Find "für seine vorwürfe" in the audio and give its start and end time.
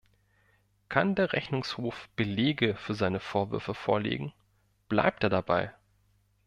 2.75-3.75